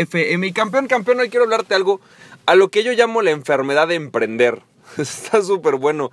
FM. 0.00 0.46
Y 0.46 0.52
campeón, 0.52 0.86
campeón, 0.86 1.20
hoy 1.20 1.28
quiero 1.28 1.44
hablarte 1.44 1.74
algo 1.74 2.00
a 2.46 2.54
lo 2.54 2.68
que 2.68 2.84
yo 2.84 2.92
llamo 2.92 3.22
la 3.22 3.30
enfermedad 3.30 3.88
de 3.88 3.96
emprender. 3.96 4.62
Está 4.96 5.42
súper 5.42 5.76
bueno. 5.76 6.10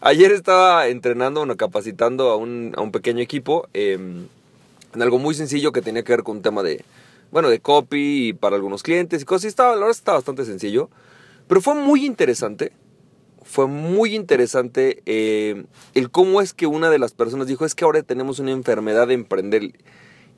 Ayer 0.00 0.32
estaba 0.32 0.88
entrenando, 0.88 1.40
bueno, 1.40 1.56
capacitando 1.56 2.30
a 2.30 2.36
un, 2.36 2.74
a 2.76 2.82
un 2.82 2.92
pequeño 2.92 3.22
equipo 3.22 3.68
em, 3.72 4.26
en 4.94 5.02
algo 5.02 5.18
muy 5.18 5.34
sencillo 5.34 5.72
que 5.72 5.80
tenía 5.80 6.02
que 6.02 6.12
ver 6.12 6.22
con 6.22 6.36
un 6.36 6.42
tema 6.42 6.62
de, 6.62 6.84
bueno, 7.30 7.48
de 7.48 7.60
copy 7.60 8.28
y 8.28 8.32
para 8.34 8.56
algunos 8.56 8.82
clientes 8.82 9.22
y 9.22 9.24
cosas. 9.24 9.44
Y 9.44 9.48
estaba, 9.48 9.76
la 9.76 9.86
bastante 9.86 10.44
sencillo. 10.44 10.90
Pero 11.48 11.62
fue 11.62 11.74
muy 11.74 12.04
interesante. 12.04 12.72
Fue 13.44 13.66
muy 13.66 14.14
interesante 14.14 15.02
em, 15.06 15.66
el 15.94 16.10
cómo 16.10 16.42
es 16.42 16.52
que 16.52 16.66
una 16.66 16.90
de 16.90 16.98
las 16.98 17.12
personas 17.12 17.46
dijo, 17.46 17.64
es 17.64 17.74
que 17.74 17.84
ahora 17.84 18.02
tenemos 18.02 18.38
una 18.38 18.50
enfermedad 18.50 19.08
de 19.08 19.14
emprender. 19.14 19.72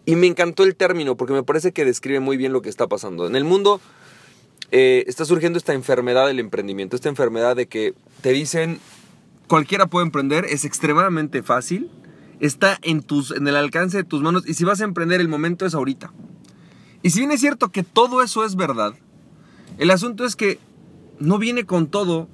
Y 0.07 0.17
me 0.17 0.27
encantó 0.27 0.63
el 0.63 0.77
término 0.77 1.17
porque 1.17 1.35
me 1.35 1.43
parece 1.43 1.73
que 1.73 1.85
describe 1.85 2.21
muy 2.21 2.37
bien 2.37 2.53
lo 2.53 2.63
que 2.63 2.69
está 2.69 2.87
pasando. 2.87 3.27
En 3.27 3.37
el 3.37 3.45
mundo 3.45 3.81
eh, 4.71 5.05
está 5.07 5.25
surgiendo 5.25 5.59
esta 5.59 5.75
enfermedad 5.75 6.27
del 6.27 6.39
emprendimiento, 6.39 6.97
esta 6.97 7.09
enfermedad 7.09 7.57
de 7.57 7.67
que 7.67 7.95
te 8.23 8.31
dicen 8.31 8.79
cualquiera 9.49 9.87
puede 9.87 10.07
emprender, 10.07 10.45
es 10.45 10.65
extremadamente 10.65 11.43
fácil, 11.43 11.91
está 12.41 12.79
en, 12.83 13.03
tus, 13.03 13.31
en 13.31 13.47
el 13.47 13.57
alcance 13.57 13.99
de 13.99 14.05
tus 14.05 14.23
manos 14.23 14.49
y 14.49 14.55
si 14.55 14.65
vas 14.65 14.81
a 14.81 14.85
emprender 14.85 15.21
el 15.21 15.29
momento 15.29 15.67
es 15.67 15.75
ahorita. 15.75 16.13
Y 17.03 17.11
si 17.11 17.21
bien 17.21 17.33
es 17.33 17.41
cierto 17.41 17.71
que 17.71 17.83
todo 17.83 18.23
eso 18.23 18.45
es 18.45 18.57
verdad, 18.57 18.95
el 19.79 19.91
asunto 19.91 20.25
es 20.25 20.37
que 20.37 20.59
no 21.19 21.39
viene 21.39 21.65
con 21.65 21.89
todo 21.89 22.29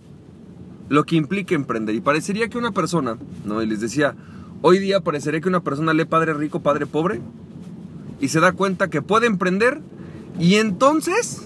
lo 0.89 1.05
que 1.05 1.17
implica 1.17 1.55
emprender. 1.55 1.95
Y 1.95 2.01
parecería 2.01 2.49
que 2.49 2.59
una 2.59 2.73
persona, 2.73 3.19
¿no? 3.45 3.63
Y 3.63 3.67
les 3.67 3.81
decía, 3.81 4.15
hoy 4.63 4.79
día 4.79 5.01
parecería 5.01 5.41
que 5.41 5.49
una 5.49 5.63
persona 5.63 5.93
lee 5.93 6.05
padre 6.05 6.35
rico, 6.35 6.61
padre 6.61 6.87
pobre, 6.87 7.21
y 8.23 8.29
se 8.29 8.41
da 8.41 8.53
cuenta 8.53 8.89
que 8.89 9.03
puede 9.03 9.27
emprender 9.27 9.83
y 10.39 10.55
entonces, 10.55 11.43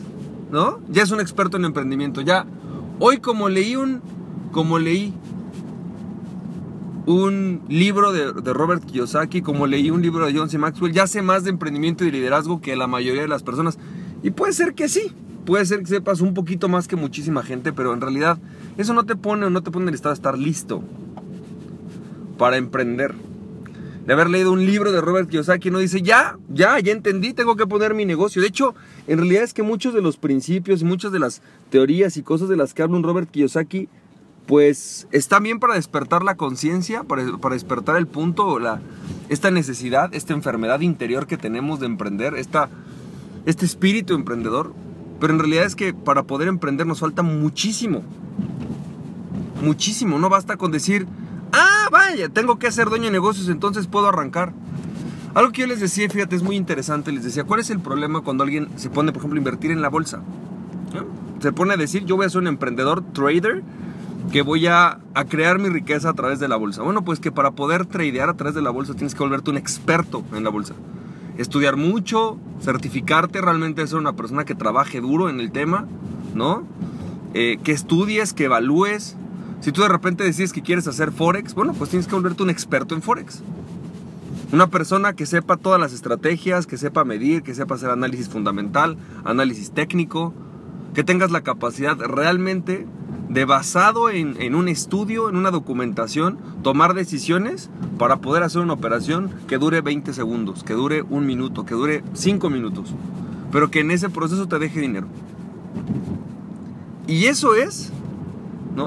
¿no? 0.53 0.79
Ya 0.91 1.03
es 1.03 1.11
un 1.11 1.21
experto 1.21 1.57
en 1.57 1.65
emprendimiento. 1.65 2.21
Ya, 2.21 2.47
hoy 3.01 3.17
como 3.19 3.49
leí 3.49 3.77
un, 3.77 4.03
como 4.53 4.79
leí 4.79 5.15
un 7.07 7.63
libro 7.69 8.13
de, 8.13 8.35
de, 8.35 8.53
Robert 8.53 8.85
Kiyosaki, 8.85 9.41
como 9.41 9.67
leí 9.67 9.91
un 9.91 10.03
libro 10.03 10.27
de 10.27 10.37
John 10.37 10.51
C. 10.51 10.59
Maxwell, 10.59 10.93
ya 10.93 11.07
sé 11.07 11.23
más 11.23 11.45
de 11.45 11.51
emprendimiento 11.51 12.05
y 12.05 12.11
liderazgo 12.11 12.61
que 12.61 12.77
la 12.77 12.87
mayoría 12.87 13.23
de 13.23 13.29
las 13.29 13.43
personas. 13.43 13.79
Y 14.23 14.33
puede 14.33 14.53
ser 14.53 14.75
que 14.75 14.91
sí, 14.91 15.13
puede 15.47 15.65
ser 15.65 15.81
que 15.81 15.87
sepas 15.87 16.21
un 16.21 16.35
poquito 16.35 16.69
más 16.69 16.89
que 16.89 16.97
muchísima 16.97 17.43
gente, 17.43 17.73
pero 17.73 17.95
en 17.95 18.03
realidad 18.03 18.39
eso 18.77 18.93
no 18.93 19.05
te 19.07 19.17
pone 19.17 19.47
o 19.47 19.51
no 19.51 19.63
te 19.63 19.71
pone 19.71 19.85
en 19.85 19.89
el 19.89 19.95
estado 19.95 20.13
de 20.13 20.19
estar 20.19 20.39
listo 20.39 20.83
para 22.37 22.59
emprender 22.59 23.15
de 24.07 24.13
haber 24.13 24.31
leído 24.31 24.53
un 24.53 24.65
libro 24.65 24.93
de 24.93 25.01
Robert 25.01 25.29
Kiyosaki, 25.29 25.71
no 25.71 25.79
dice, 25.79 26.01
ya, 26.01 26.39
ya, 26.49 26.79
ya 26.79 26.93
entendí, 26.93 27.33
tengo 27.33 27.57
que 27.57 27.67
poner 27.67 27.93
mi 27.93 28.05
negocio. 28.05 28.41
De 28.41 28.49
hecho, 28.49 28.75
en 29.09 29.19
realidad 29.19 29.43
es 29.43 29.53
que 29.53 29.65
muchos 29.65 29.95
de 29.95 30.01
los 30.01 30.17
principios 30.17 30.81
y 30.81 30.85
muchas 30.85 31.11
de 31.11 31.19
las 31.19 31.43
teorías 31.71 32.17
y 32.17 32.23
cosas 32.23 32.49
de 32.49 32.57
las 32.57 32.73
que 32.73 32.83
habla 32.83 32.97
un 32.97 33.03
Robert 33.03 33.29
Kiyosaki, 33.29 33.89
pues 34.47 35.09
están 35.11 35.43
bien 35.43 35.59
para 35.59 35.75
despertar 35.75 36.23
la 36.23 36.37
conciencia, 36.37 37.03
para, 37.03 37.25
despertar 37.51 37.97
el 37.97 38.07
punto, 38.07 38.61
la, 38.61 38.81
esta 39.29 39.51
necesidad, 39.51 40.15
esta 40.15 40.35
enfermedad 40.35 40.81
interior 40.81 41.27
que 41.27 41.37
tenemos 41.37 41.81
de 41.81 41.87
emprender, 41.87 42.35
esta, 42.35 42.69
este 43.45 43.67
espíritu 43.67 44.15
emprendedor. 44.15 44.73
Pero 45.19 45.33
en 45.33 45.41
realidad 45.41 45.65
es 45.65 45.75
que 45.75 45.95
para 45.95 46.23
poder 46.23 46.47
emprender 46.47 46.87
nos 46.87 47.01
falta 47.01 47.23
muchísimo. 47.23 48.05
Muchísimo. 49.63 50.21
No 50.21 50.29
basta 50.29 50.57
con 50.57 50.71
decir, 50.71 51.09
Ah, 51.53 51.89
vaya, 51.91 52.29
tengo 52.29 52.59
que 52.59 52.71
ser 52.73 52.89
dueño 52.89 53.05
de 53.07 53.11
negocios, 53.13 53.49
entonces 53.49 53.87
puedo 53.87 54.09
arrancar. 54.09 54.53
Algo 55.35 55.53
que 55.53 55.61
yo 55.61 55.67
les 55.67 55.81
decía, 55.81 56.09
fíjate, 56.09 56.35
es 56.35 56.43
muy 56.43 56.57
interesante. 56.57 57.13
Les 57.13 57.23
decía, 57.23 57.45
¿cuál 57.45 57.61
es 57.61 57.69
el 57.69 57.79
problema 57.79 58.23
cuando 58.23 58.43
alguien 58.43 58.69
se 58.77 58.89
pone, 58.89 59.13
por 59.13 59.21
ejemplo, 59.21 59.37
a 59.37 59.41
invertir 59.41 59.71
en 59.71 59.83
la 59.83 59.91
bolsa? 59.91 60.23
Se 61.41 61.53
pone 61.53 61.75
a 61.75 61.77
decir, 61.77 62.07
yo 62.07 62.17
voy 62.17 62.25
a 62.25 62.31
ser 62.31 62.41
un 62.41 62.47
emprendedor, 62.47 63.03
trader, 63.13 63.63
que 64.33 64.41
voy 64.41 64.67
a, 64.67 64.99
a, 65.13 65.25
crear 65.27 65.59
mi 65.59 65.69
riqueza 65.69 66.09
a 66.09 66.15
través 66.15 66.41
de 66.41 66.49
la 66.49 66.57
bolsa. 66.57 66.83
Bueno, 66.83 67.05
pues 67.05 67.21
que 67.21 67.31
para 67.31 67.51
poder 67.51 67.85
tradear 67.85 68.31
a 68.31 68.35
través 68.35 68.55
de 68.55 68.63
la 68.63 68.71
bolsa 68.71 68.95
tienes 68.95 69.15
que 69.15 69.23
volverte 69.23 69.51
un 69.51 69.59
experto 69.59 70.25
en 70.35 70.43
la 70.43 70.49
bolsa. 70.49 70.75
Estudiar 71.37 71.77
mucho, 71.77 72.39
certificarte, 72.63 73.43
realmente 73.43 73.87
ser 73.87 73.99
una 73.99 74.15
persona 74.15 74.47
que 74.47 74.55
trabaje 74.55 75.03
duro 75.03 75.29
en 75.29 75.41
el 75.41 75.53
tema, 75.53 75.87
¿no? 76.35 76.65
Eh, 77.35 77.59
que 77.63 77.73
estudies, 77.73 78.33
que 78.33 78.45
evalúes, 78.45 79.17
si 79.61 79.73
tú 79.73 79.83
de 79.83 79.89
repente 79.89 80.25
decides 80.25 80.53
que 80.53 80.63
quieres 80.63 80.87
hacer 80.87 81.13
Forex, 81.13 81.55
bueno, 81.55 81.73
pues 81.73 81.91
tienes 81.91 82.07
que 82.07 82.15
volverte 82.15 82.43
un 82.43 82.51
experto 82.51 82.95
en 82.95 83.03
Forex. 83.03 83.43
Una 84.53 84.69
persona 84.69 85.15
que 85.15 85.27
sepa 85.27 85.57
todas 85.57 85.81
las 85.81 85.93
estrategias, 85.93 86.67
que 86.67 86.77
sepa 86.77 87.05
medir, 87.05 87.43
que 87.43 87.55
sepa 87.55 87.75
hacer 87.75 87.91
análisis 87.91 88.29
fundamental, 88.29 88.97
análisis 89.25 89.73
técnico, 89.73 90.35
que 90.95 91.03
tengas 91.03 91.31
la 91.31 91.41
capacidad 91.41 91.99
realmente 91.99 92.87
de 93.29 93.45
basado 93.45 94.09
en, 94.09 94.55
un 94.55 94.69
estudio, 94.69 95.29
en 95.29 95.37
una 95.37 95.51
documentación, 95.51 96.39
tomar 96.63 96.95
decisiones 96.95 97.71
para 97.99 98.19
poder 98.19 98.43
hacer 98.45 98.63
una 98.63 98.75
operación 98.75 99.31
que 99.49 99.59
dure 99.59 99.81
20 99.81 100.13
segundos, 100.13 100.63
que 100.63 100.75
dure 100.75 101.03
un 101.03 101.27
minuto, 101.27 101.67
que 101.67 101.75
dure 101.75 102.05
5 102.15 102.49
minutos, 102.49 102.95
pero 103.51 103.71
que 103.71 103.81
en 103.81 103.91
ese 103.91 104.09
proceso 104.11 104.47
te 104.47 104.59
deje 104.59 104.81
dinero. 104.81 105.09
Y 107.09 107.27
eso 107.27 107.55
es 107.55 107.93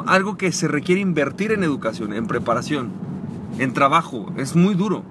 algo 0.05 0.37
que 0.37 0.51
se 0.51 0.67
requiere 0.67 1.01
invertir 1.01 1.51
en 1.51 1.63
educación, 1.63 2.13
en 2.13 2.27
preparación, 2.27 2.91
en 3.57 3.73
trabajo, 3.73 4.31
es 4.37 4.55
muy 4.55 4.75
duro. 4.75 5.03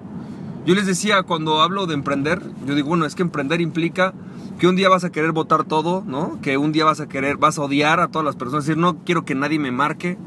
Yo 0.65 0.75
les 0.75 0.85
decía 0.85 1.23
cuando 1.23 1.61
hablo 1.61 1.85
de 1.87 1.93
emprender, 1.93 2.41
yo 2.65 2.75
digo, 2.75 2.89
bueno, 2.89 3.05
es 3.05 3.15
que 3.15 3.23
emprender 3.23 3.61
implica 3.61 4.13
que 4.59 4.67
un 4.67 4.75
día 4.75 4.89
vas 4.89 5.03
a 5.03 5.09
querer 5.09 5.31
votar 5.31 5.63
todo, 5.63 6.03
¿no? 6.05 6.39
Que 6.41 6.57
un 6.57 6.71
día 6.71 6.85
vas 6.85 6.99
a 6.99 7.07
querer, 7.07 7.37
vas 7.37 7.57
a 7.57 7.63
odiar 7.63 7.99
a 7.99 8.09
todas 8.09 8.25
las 8.25 8.35
personas, 8.35 8.65
decir, 8.65 8.77
no 8.77 8.97
quiero 9.05 9.25
que 9.25 9.35
nadie 9.35 9.57
me 9.57 9.71
marque. 9.71 10.17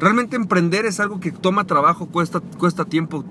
Realmente 0.00 0.36
emprender 0.36 0.86
es 0.86 0.98
algo 0.98 1.20
que 1.20 1.30
toma 1.30 1.64
trabajo, 1.64 2.06
cuesta, 2.06 2.40
cuesta 2.58 2.84
tiempo, 2.84 3.24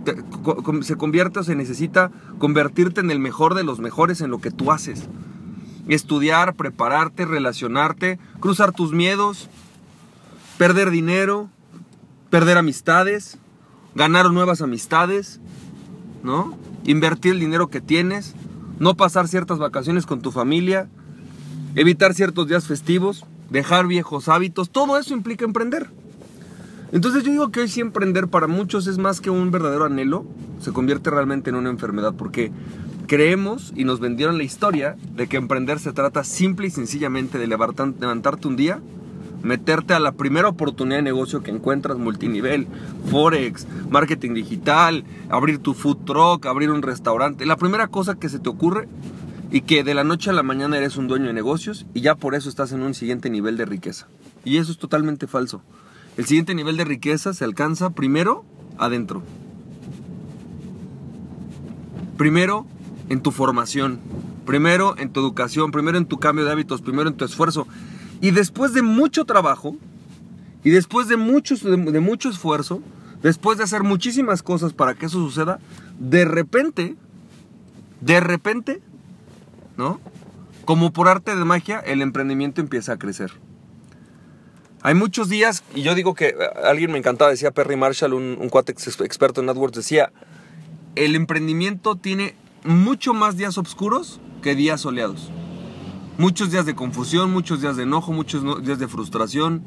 se 0.82 0.96
convierte 0.96 1.40
o 1.40 1.44
se 1.44 1.56
necesita 1.56 2.10
convertirte 2.40 3.02
en 3.02 3.12
el 3.12 3.20
mejor 3.20 3.54
de 3.54 3.64
los 3.64 3.80
mejores 3.80 4.22
en 4.22 4.32
lo 4.32 4.40
que 4.40 4.50
tú 4.50 4.72
haces. 4.72 5.08
Estudiar, 5.90 6.56
prepararte, 6.56 7.26
relacionarte, 7.26 8.18
cruzar 8.40 8.72
tus 8.72 8.94
miedos, 8.94 9.50
perder 10.58 10.90
dinero, 10.90 11.50
perder 12.30 12.58
amistades, 12.58 13.38
ganar 13.96 14.32
nuevas 14.32 14.62
amistades, 14.62 15.40
¿no? 16.24 16.58
Invertir 16.84 17.34
el 17.34 17.40
dinero 17.40 17.68
que 17.68 17.82
tienes, 17.82 18.36
no 18.80 18.96
pasar 18.96 19.28
ciertas 19.28 19.60
vacaciones 19.60 20.06
con 20.06 20.22
tu 20.22 20.32
familia, 20.32 20.90
evitar 21.76 22.14
ciertos 22.14 22.48
días 22.48 22.66
festivos, 22.66 23.26
dejar 23.50 23.88
viejos 23.88 24.30
hábitos, 24.30 24.70
todo 24.70 24.98
eso 24.98 25.14
implica 25.14 25.46
emprender. 25.46 25.90
Entonces 26.92 27.24
yo 27.24 27.32
digo 27.32 27.52
que 27.52 27.62
hoy 27.62 27.68
sí 27.68 27.82
emprender 27.82 28.28
para 28.28 28.48
muchos 28.48 28.88
es 28.88 28.98
más 28.98 29.20
que 29.20 29.30
un 29.30 29.52
verdadero 29.52 29.86
anhelo, 29.86 30.26
se 30.60 30.72
convierte 30.72 31.10
realmente 31.10 31.50
en 31.50 31.56
una 31.56 31.70
enfermedad 31.70 32.14
porque 32.16 32.52
creemos 33.08 33.74
y 33.76 33.84
nos 33.84 34.00
vendieron 34.00 34.38
la 34.38 34.44
historia 34.44 34.96
de 35.16 35.28
que 35.28 35.38
emprender 35.38 35.80
se 35.80 35.92
trata 35.92 36.24
simple 36.24 36.68
y 36.68 36.72
sencillamente 36.72 37.38
de 37.38 37.48
levantarte 37.48 38.48
un 38.48 38.56
día, 38.56 38.80
meterte 39.44 39.94
a 39.94 40.00
la 40.00 40.14
primera 40.14 40.48
oportunidad 40.48 40.98
de 40.98 41.04
negocio 41.04 41.44
que 41.44 41.52
encuentras 41.52 41.98
multinivel, 41.98 42.68
forex, 43.12 43.68
marketing 43.90 44.34
digital, 44.34 45.04
abrir 45.30 45.60
tu 45.60 45.74
food 45.74 45.98
truck, 46.06 46.46
abrir 46.46 46.72
un 46.72 46.82
restaurante, 46.82 47.46
la 47.46 47.58
primera 47.58 47.88
cosa 47.88 48.16
que 48.16 48.30
se 48.30 48.40
te 48.40 48.50
ocurre 48.50 48.88
y 49.52 49.62
que 49.62 49.84
de 49.84 49.94
la 49.94 50.04
noche 50.04 50.32
a 50.32 50.34
la 50.34 50.42
mañana 50.42 50.78
eres 50.78 50.98
un 50.98 51.08
dueño 51.08 51.28
de 51.28 51.34
negocios 51.34 51.86
y 51.94 52.02
ya 52.02 52.16
por 52.16 52.34
eso 52.34 52.50
estás 52.50 52.72
en 52.72 52.82
un 52.82 52.96
siguiente 52.96 53.30
nivel 53.30 53.58
de 53.58 53.66
riqueza. 53.66 54.08
Y 54.46 54.58
eso 54.58 54.72
es 54.72 54.80
totalmente 54.80 55.28
falso. 55.28 55.62
El 56.18 56.26
siguiente 56.26 56.56
nivel 56.56 56.78
de 56.78 56.86
riqueza 56.86 57.34
se 57.34 57.44
alcanza 57.44 57.92
primero 57.92 58.46
adentro. 58.78 59.22
Primero 62.18 62.66
en 63.10 63.22
tu 63.22 63.32
formación, 63.32 64.00
primero 64.46 64.96
en 64.98 65.12
tu 65.12 65.20
educación, 65.20 65.72
primero 65.72 65.98
en 65.98 66.06
tu 66.06 66.20
cambio 66.20 66.46
de 66.46 66.52
hábitos, 66.52 66.82
primero 66.82 67.10
en 67.10 67.16
tu 67.16 67.26
esfuerzo. 67.26 67.68
Y 68.24 68.32
después 68.32 68.74
de 68.74 68.82
mucho 68.82 69.26
trabajo, 69.26 69.76
y 70.64 70.70
después 70.70 71.10
de, 71.10 71.18
de, 71.18 72.00
mucho 72.00 72.30
esfuerzo, 72.30 72.82
después 73.22 73.58
de 73.58 73.66
hacer 73.66 73.84
muchísimas 73.84 74.42
cosas 74.42 74.72
para 74.72 74.94
que 74.96 75.08
eso 75.08 75.18
suceda, 75.18 75.60
de 76.00 76.24
repente, 76.24 76.96
de 78.00 78.22
repente, 78.22 78.82
¿no? 79.76 80.00
como 80.64 80.94
por 80.94 81.10
arte 81.10 81.36
de 81.36 81.44
magia, 81.44 81.82
el 81.82 82.02
emprendimiento 82.02 82.62
empieza 82.62 82.94
a 82.94 82.98
crecer. 82.98 83.34
Hay 84.84 84.96
muchos 84.96 85.28
días, 85.28 85.62
y 85.76 85.82
yo 85.82 85.94
digo 85.94 86.16
que 86.16 86.28
eh, 86.28 86.36
alguien 86.64 86.94
me 86.94 87.00
encantaba, 87.00 87.30
decía 87.30 87.52
Perry 87.52 87.76
Marshall, 87.76 88.14
un, 88.14 88.38
un 88.40 88.50
experto 89.04 89.42
en 89.42 89.50
AdWords, 89.50 89.76
decía, 89.76 90.14
el 90.96 91.18
emprendimiento 91.18 91.98
tiene 91.98 92.36
mucho 92.64 93.14
más 93.14 93.36
días 93.36 93.58
oscuros 93.58 94.22
que 94.42 94.56
días 94.56 94.80
soleados. 94.80 95.30
Muchos 96.18 96.52
días 96.52 96.68
de 96.68 96.76
confusión, 96.76 97.32
muchos 97.32 97.62
días 97.62 97.76
de 97.76 97.84
enojo, 97.84 98.14
muchos 98.14 98.44
días 98.64 98.78
de 98.78 98.88
frustración. 98.88 99.64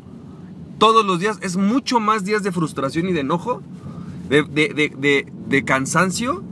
Todos 0.79 1.05
los 1.05 1.19
días 1.19 1.39
es 1.43 1.57
mucho 1.57 1.99
más 1.99 2.25
días 2.25 2.45
de 2.45 2.53
frustración 2.53 3.09
y 3.09 3.13
de 3.13 3.21
enojo, 3.21 3.63
de, 4.29 5.65
cansancio, 5.65 6.45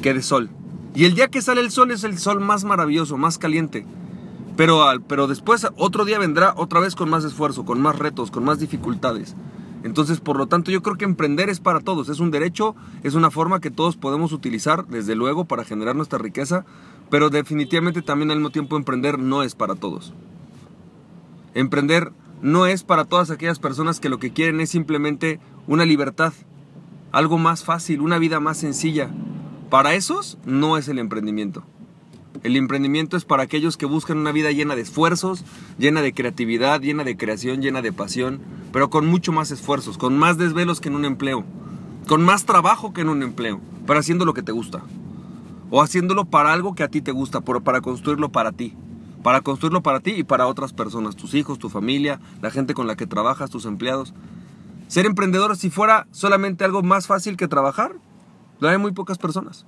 que 0.00 0.14
de 0.14 0.22
sol. 0.22 0.48
Y 0.94 1.04
el 1.04 1.14
día 1.14 1.28
que 1.28 1.42
sale 1.42 1.60
el 1.60 1.70
sol 1.70 1.90
es 1.90 2.04
el 2.04 2.18
sol 2.18 2.40
más 2.40 2.64
maravilloso, 2.64 3.18
más 3.18 3.36
caliente. 3.36 3.84
Pero, 4.56 4.82
pero 5.06 5.26
después 5.26 5.66
otro 5.76 6.06
día 6.06 6.18
vendrá 6.18 6.54
otra 6.56 6.80
vez 6.80 6.94
con 6.94 7.10
más 7.10 7.22
esfuerzo, 7.24 7.66
con 7.66 7.82
más 7.82 7.98
retos, 7.98 8.30
con 8.30 8.44
más 8.44 8.58
dificultades. 8.58 9.34
Entonces, 9.84 10.20
por 10.20 10.36
lo 10.36 10.46
tanto, 10.46 10.70
yo 10.70 10.82
creo 10.82 10.96
que 10.96 11.04
emprender 11.04 11.48
es 11.48 11.60
para 11.60 11.80
todos, 11.80 12.08
es 12.08 12.20
un 12.20 12.30
derecho, 12.30 12.74
es 13.02 13.14
una 13.14 13.30
forma 13.30 13.60
que 13.60 13.70
todos 13.70 13.96
podemos 13.96 14.32
utilizar, 14.32 14.86
desde 14.86 15.14
luego, 15.14 15.44
para 15.44 15.64
generar 15.64 15.94
nuestra 15.94 16.18
riqueza, 16.18 16.64
pero 17.10 17.30
definitivamente 17.30 18.02
también 18.02 18.30
al 18.30 18.38
mismo 18.38 18.50
tiempo 18.50 18.76
emprender 18.76 19.18
no 19.18 19.42
es 19.42 19.54
para 19.54 19.76
todos. 19.76 20.12
Emprender 21.54 22.12
no 22.42 22.66
es 22.66 22.82
para 22.82 23.04
todas 23.04 23.30
aquellas 23.30 23.58
personas 23.58 24.00
que 24.00 24.08
lo 24.08 24.18
que 24.18 24.32
quieren 24.32 24.60
es 24.60 24.70
simplemente 24.70 25.40
una 25.66 25.84
libertad, 25.84 26.32
algo 27.12 27.38
más 27.38 27.64
fácil, 27.64 28.00
una 28.00 28.18
vida 28.18 28.40
más 28.40 28.58
sencilla, 28.58 29.10
para 29.70 29.94
esos 29.94 30.38
no 30.44 30.76
es 30.76 30.88
el 30.88 30.98
emprendimiento. 30.98 31.64
El 32.44 32.56
emprendimiento 32.56 33.16
es 33.16 33.24
para 33.24 33.42
aquellos 33.42 33.76
que 33.76 33.86
buscan 33.86 34.18
una 34.18 34.30
vida 34.30 34.52
llena 34.52 34.76
de 34.76 34.82
esfuerzos, 34.82 35.44
llena 35.76 36.02
de 36.02 36.12
creatividad, 36.12 36.80
llena 36.80 37.02
de 37.02 37.16
creación, 37.16 37.60
llena 37.60 37.82
de 37.82 37.92
pasión, 37.92 38.40
pero 38.72 38.90
con 38.90 39.06
mucho 39.06 39.32
más 39.32 39.50
esfuerzos, 39.50 39.98
con 39.98 40.16
más 40.16 40.38
desvelos 40.38 40.80
que 40.80 40.88
en 40.88 40.94
un 40.94 41.04
empleo, 41.04 41.44
con 42.06 42.22
más 42.22 42.44
trabajo 42.44 42.92
que 42.92 43.00
en 43.00 43.08
un 43.08 43.24
empleo, 43.24 43.60
pero 43.86 43.98
haciendo 43.98 44.24
lo 44.24 44.34
que 44.34 44.42
te 44.42 44.52
gusta. 44.52 44.82
O 45.70 45.82
haciéndolo 45.82 46.26
para 46.26 46.52
algo 46.52 46.76
que 46.76 46.84
a 46.84 46.88
ti 46.88 47.00
te 47.00 47.10
gusta, 47.10 47.40
para 47.40 47.80
construirlo 47.80 48.30
para 48.30 48.52
ti. 48.52 48.74
Para 49.24 49.40
construirlo 49.40 49.82
para 49.82 49.98
ti 49.98 50.12
y 50.12 50.22
para 50.22 50.46
otras 50.46 50.72
personas, 50.72 51.16
tus 51.16 51.34
hijos, 51.34 51.58
tu 51.58 51.68
familia, 51.68 52.20
la 52.40 52.52
gente 52.52 52.72
con 52.72 52.86
la 52.86 52.94
que 52.94 53.06
trabajas, 53.06 53.50
tus 53.50 53.66
empleados. 53.66 54.14
Ser 54.86 55.06
emprendedor, 55.06 55.56
si 55.56 55.70
fuera 55.70 56.06
solamente 56.12 56.64
algo 56.64 56.82
más 56.82 57.08
fácil 57.08 57.36
que 57.36 57.48
trabajar, 57.48 57.96
lo 58.60 58.68
harán 58.68 58.80
muy 58.80 58.92
pocas 58.92 59.18
personas. 59.18 59.66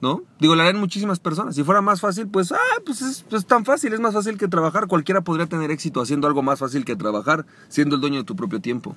¿No? 0.00 0.22
Digo, 0.38 0.54
lo 0.54 0.62
harán 0.62 0.78
muchísimas 0.78 1.20
personas. 1.20 1.54
Si 1.54 1.64
fuera 1.64 1.80
más 1.80 2.00
fácil, 2.00 2.28
pues, 2.28 2.52
ah, 2.52 2.80
pues 2.84 3.00
es, 3.00 3.24
pues 3.28 3.46
tan 3.46 3.64
fácil, 3.64 3.94
es 3.94 4.00
más 4.00 4.12
fácil 4.12 4.36
que 4.36 4.46
trabajar. 4.46 4.88
Cualquiera 4.88 5.22
podría 5.22 5.46
tener 5.46 5.70
éxito 5.70 6.02
haciendo 6.02 6.26
algo 6.26 6.42
más 6.42 6.58
fácil 6.58 6.84
que 6.84 6.96
trabajar, 6.96 7.46
siendo 7.68 7.94
el 7.94 8.00
dueño 8.02 8.18
de 8.18 8.24
tu 8.24 8.36
propio 8.36 8.60
tiempo. 8.60 8.94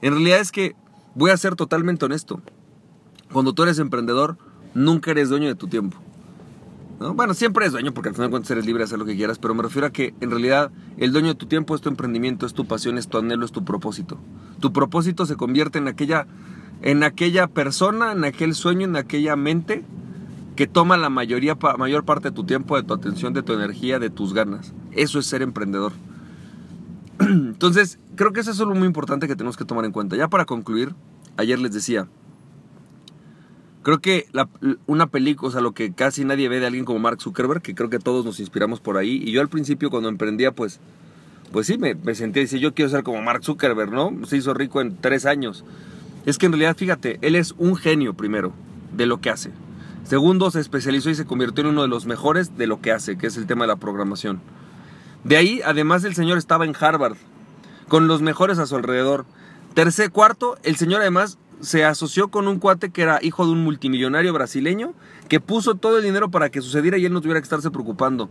En 0.00 0.14
realidad 0.14 0.40
es 0.40 0.50
que, 0.50 0.74
voy 1.14 1.30
a 1.30 1.36
ser 1.36 1.54
totalmente 1.54 2.04
honesto. 2.04 2.40
Cuando 3.32 3.52
tú 3.52 3.62
eres 3.62 3.78
emprendedor, 3.78 4.38
nunca 4.74 5.10
eres 5.10 5.28
dueño 5.28 5.48
de 5.48 5.54
tu 5.54 5.68
tiempo. 5.68 5.98
¿No? 6.98 7.14
Bueno, 7.14 7.34
siempre 7.34 7.64
eres 7.64 7.72
dueño 7.72 7.92
porque 7.92 8.08
al 8.08 8.14
final 8.14 8.28
de 8.28 8.30
cuentas 8.30 8.50
eres 8.52 8.64
libre 8.64 8.80
de 8.80 8.84
hacer 8.84 8.98
lo 8.98 9.04
que 9.04 9.16
quieras, 9.16 9.38
pero 9.38 9.54
me 9.54 9.62
refiero 9.62 9.86
a 9.86 9.90
que 9.90 10.14
en 10.20 10.30
realidad 10.30 10.70
el 10.96 11.12
dueño 11.12 11.28
de 11.28 11.34
tu 11.34 11.46
tiempo 11.46 11.74
es 11.74 11.80
tu 11.80 11.88
emprendimiento, 11.88 12.46
es 12.46 12.54
tu 12.54 12.66
pasión, 12.66 12.96
es 12.96 13.08
tu 13.08 13.18
anhelo, 13.18 13.44
es 13.44 13.52
tu 13.52 13.64
propósito. 13.64 14.18
Tu 14.60 14.72
propósito 14.72 15.26
se 15.26 15.36
convierte 15.36 15.78
en 15.78 15.88
aquella 15.88 16.26
en 16.80 17.04
aquella 17.04 17.46
persona, 17.46 18.10
en 18.10 18.24
aquel 18.24 18.54
sueño, 18.54 18.86
en 18.86 18.96
aquella 18.96 19.36
mente 19.36 19.84
que 20.62 20.68
toma 20.68 20.96
la 20.96 21.10
mayoría, 21.10 21.58
mayor 21.76 22.04
parte 22.04 22.28
de 22.28 22.36
tu 22.36 22.44
tiempo, 22.44 22.76
de 22.76 22.84
tu 22.84 22.94
atención, 22.94 23.34
de 23.34 23.42
tu 23.42 23.52
energía, 23.52 23.98
de 23.98 24.10
tus 24.10 24.32
ganas. 24.32 24.72
Eso 24.92 25.18
es 25.18 25.26
ser 25.26 25.42
emprendedor. 25.42 25.90
Entonces, 27.18 27.98
creo 28.14 28.32
que 28.32 28.38
eso 28.38 28.52
es 28.52 28.60
algo 28.60 28.76
muy 28.76 28.86
importante 28.86 29.26
que 29.26 29.34
tenemos 29.34 29.56
que 29.56 29.64
tomar 29.64 29.84
en 29.84 29.90
cuenta. 29.90 30.14
Ya 30.14 30.28
para 30.28 30.44
concluir, 30.44 30.94
ayer 31.36 31.58
les 31.58 31.72
decía, 31.72 32.06
creo 33.82 34.00
que 34.00 34.28
una 34.86 35.08
película, 35.08 35.48
o 35.48 35.50
sea, 35.50 35.60
lo 35.62 35.72
que 35.72 35.92
casi 35.94 36.24
nadie 36.24 36.48
ve 36.48 36.60
de 36.60 36.66
alguien 36.66 36.84
como 36.84 37.00
Mark 37.00 37.20
Zuckerberg, 37.20 37.60
que 37.60 37.74
creo 37.74 37.90
que 37.90 37.98
todos 37.98 38.24
nos 38.24 38.38
inspiramos 38.38 38.78
por 38.78 38.98
ahí, 38.98 39.20
y 39.20 39.32
yo 39.32 39.40
al 39.40 39.48
principio 39.48 39.90
cuando 39.90 40.10
emprendía, 40.10 40.52
pues, 40.52 40.78
pues 41.50 41.66
sí, 41.66 41.76
me, 41.76 41.96
me 41.96 42.14
sentía, 42.14 42.40
dice, 42.40 42.60
yo 42.60 42.72
quiero 42.72 42.88
ser 42.88 43.02
como 43.02 43.20
Mark 43.20 43.42
Zuckerberg, 43.42 43.90
¿no? 43.90 44.12
Se 44.26 44.36
hizo 44.36 44.54
rico 44.54 44.80
en 44.80 44.96
tres 44.96 45.26
años. 45.26 45.64
Es 46.24 46.38
que 46.38 46.46
en 46.46 46.52
realidad, 46.52 46.76
fíjate, 46.76 47.18
él 47.20 47.34
es 47.34 47.52
un 47.58 47.74
genio 47.74 48.14
primero 48.14 48.52
de 48.92 49.06
lo 49.06 49.20
que 49.20 49.28
hace. 49.28 49.50
Segundo, 50.12 50.50
se 50.50 50.60
especializó 50.60 51.08
y 51.08 51.14
se 51.14 51.24
convirtió 51.24 51.64
en 51.64 51.70
uno 51.70 51.80
de 51.80 51.88
los 51.88 52.04
mejores 52.04 52.58
de 52.58 52.66
lo 52.66 52.82
que 52.82 52.92
hace, 52.92 53.16
que 53.16 53.28
es 53.28 53.38
el 53.38 53.46
tema 53.46 53.64
de 53.64 53.68
la 53.68 53.76
programación. 53.76 54.42
De 55.24 55.38
ahí, 55.38 55.62
además, 55.64 56.04
el 56.04 56.14
señor 56.14 56.36
estaba 56.36 56.66
en 56.66 56.76
Harvard, 56.78 57.16
con 57.88 58.08
los 58.08 58.20
mejores 58.20 58.58
a 58.58 58.66
su 58.66 58.76
alrededor. 58.76 59.24
Tercer, 59.72 60.10
cuarto, 60.10 60.58
el 60.64 60.76
señor 60.76 61.00
además 61.00 61.38
se 61.62 61.86
asoció 61.86 62.28
con 62.28 62.46
un 62.46 62.58
cuate 62.58 62.90
que 62.90 63.00
era 63.00 63.20
hijo 63.22 63.46
de 63.46 63.52
un 63.52 63.64
multimillonario 63.64 64.34
brasileño 64.34 64.92
que 65.30 65.40
puso 65.40 65.76
todo 65.76 65.96
el 65.96 66.04
dinero 66.04 66.30
para 66.30 66.50
que 66.50 66.60
sucediera 66.60 66.98
y 66.98 67.06
él 67.06 67.12
no 67.14 67.22
tuviera 67.22 67.40
que 67.40 67.44
estarse 67.44 67.70
preocupando. 67.70 68.28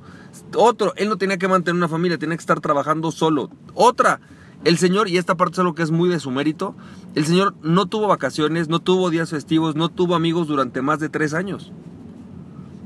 Otro, 0.55 0.93
él 0.97 1.09
no 1.09 1.17
tenía 1.17 1.37
que 1.37 1.47
mantener 1.47 1.77
una 1.77 1.87
familia, 1.87 2.19
tenía 2.19 2.37
que 2.37 2.41
estar 2.41 2.59
trabajando 2.59 3.11
solo. 3.11 3.49
Otra, 3.73 4.21
el 4.63 4.77
Señor, 4.77 5.07
y 5.07 5.17
esta 5.17 5.35
parte 5.35 5.53
es 5.53 5.59
algo 5.59 5.73
que 5.73 5.83
es 5.83 5.91
muy 5.91 6.07
de 6.09 6.19
su 6.19 6.29
mérito, 6.29 6.75
el 7.15 7.25
Señor 7.25 7.55
no 7.63 7.87
tuvo 7.87 8.07
vacaciones, 8.07 8.69
no 8.69 8.79
tuvo 8.79 9.09
días 9.09 9.29
festivos, 9.31 9.75
no 9.75 9.89
tuvo 9.89 10.15
amigos 10.15 10.47
durante 10.47 10.81
más 10.81 10.99
de 10.99 11.09
tres 11.09 11.33
años. 11.33 11.71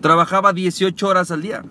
Trabajaba 0.01 0.53
18 0.53 1.07
horas 1.07 1.31
al 1.31 1.41
día. 1.41 1.63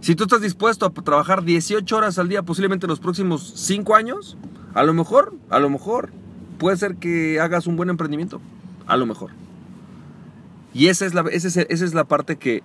Si 0.00 0.14
tú 0.14 0.24
estás 0.24 0.40
dispuesto 0.40 0.86
a 0.86 0.90
trabajar 0.90 1.44
18 1.44 1.96
horas 1.96 2.18
al 2.18 2.28
día, 2.28 2.42
posiblemente 2.42 2.86
en 2.86 2.90
los 2.90 3.00
próximos 3.00 3.52
5 3.56 3.94
años, 3.94 4.36
a 4.74 4.82
lo 4.82 4.94
mejor, 4.94 5.34
a 5.48 5.58
lo 5.58 5.70
mejor, 5.70 6.10
puede 6.58 6.76
ser 6.76 6.96
que 6.96 7.40
hagas 7.40 7.66
un 7.66 7.76
buen 7.76 7.88
emprendimiento. 7.88 8.40
A 8.86 8.96
lo 8.96 9.06
mejor. 9.06 9.30
Y 10.74 10.88
esa 10.88 11.06
es 11.06 11.14
la, 11.14 11.22
esa 11.22 11.48
esa 11.48 11.84
es 11.84 11.94
la 11.94 12.04
parte 12.04 12.36
que, 12.36 12.62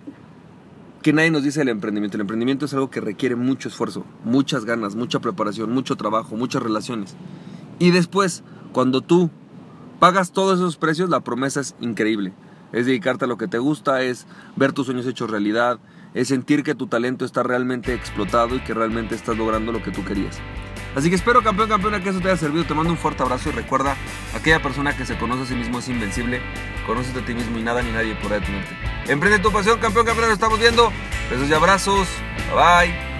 que 1.01 1.13
nadie 1.13 1.31
nos 1.31 1.43
dice 1.43 1.61
el 1.61 1.69
emprendimiento. 1.69 2.17
El 2.17 2.21
emprendimiento 2.21 2.65
es 2.65 2.73
algo 2.73 2.89
que 2.89 3.01
requiere 3.01 3.35
mucho 3.35 3.69
esfuerzo, 3.69 4.05
muchas 4.23 4.65
ganas, 4.65 4.95
mucha 4.95 5.19
preparación, 5.19 5.71
mucho 5.71 5.95
trabajo, 5.95 6.35
muchas 6.35 6.61
relaciones. 6.61 7.15
Y 7.79 7.91
después, 7.91 8.43
cuando 8.71 9.01
tú 9.01 9.29
pagas 9.99 10.31
todos 10.31 10.59
esos 10.59 10.77
precios, 10.77 11.09
la 11.09 11.21
promesa 11.21 11.59
es 11.59 11.75
increíble. 11.79 12.33
Es 12.71 12.85
dedicarte 12.85 13.25
a 13.25 13.27
lo 13.27 13.37
que 13.37 13.47
te 13.47 13.57
gusta, 13.57 14.01
es 14.01 14.27
ver 14.55 14.73
tus 14.73 14.85
sueños 14.85 15.05
hechos 15.05 15.29
realidad, 15.29 15.79
es 16.13 16.27
sentir 16.27 16.63
que 16.63 16.75
tu 16.75 16.87
talento 16.87 17.25
está 17.25 17.43
realmente 17.43 17.93
explotado 17.93 18.55
y 18.55 18.59
que 18.59 18.73
realmente 18.73 19.15
estás 19.15 19.37
logrando 19.37 19.71
lo 19.71 19.83
que 19.83 19.91
tú 19.91 20.05
querías. 20.05 20.39
Así 20.95 21.09
que 21.09 21.15
espero, 21.15 21.41
campeón, 21.41 21.69
campeona, 21.69 22.01
que 22.01 22.09
eso 22.09 22.19
te 22.19 22.27
haya 22.27 22.37
servido. 22.37 22.65
Te 22.65 22.73
mando 22.73 22.91
un 22.91 22.97
fuerte 22.97 23.23
abrazo 23.23 23.49
y 23.49 23.51
recuerda, 23.53 23.95
aquella 24.35 24.61
persona 24.61 24.95
que 24.95 25.05
se 25.05 25.17
conoce 25.17 25.43
a 25.43 25.45
sí 25.45 25.55
mismo 25.55 25.79
es 25.79 25.87
invencible. 25.87 26.41
Conoces 26.85 27.15
a 27.15 27.21
ti 27.25 27.33
mismo 27.33 27.57
y 27.57 27.63
nada 27.63 27.81
ni 27.81 27.91
nadie 27.91 28.15
podrá 28.15 28.39
detenerte. 28.39 28.75
Emprende 29.07 29.39
tu 29.39 29.51
pasión, 29.51 29.79
campeón, 29.79 30.05
campeona, 30.05 30.27
nos 30.27 30.35
estamos 30.35 30.59
viendo. 30.59 30.91
Besos 31.29 31.49
y 31.49 31.53
abrazos. 31.53 32.07
Bye 32.53 32.89
bye. 32.89 33.10